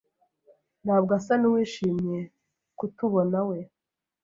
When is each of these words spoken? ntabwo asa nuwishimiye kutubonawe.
ntabwo 0.83 1.11
asa 1.17 1.33
nuwishimiye 1.41 2.19
kutubonawe. 2.77 3.57